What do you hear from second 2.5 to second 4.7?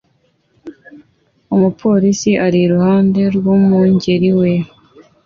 iruhande rwumwungeri we